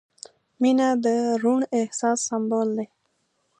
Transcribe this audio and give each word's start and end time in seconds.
•مینه 0.61 0.87
د 1.03 1.05
روڼ 1.43 1.59
احساس 1.79 2.19
سمبول 2.29 2.69
دی. 2.77 2.87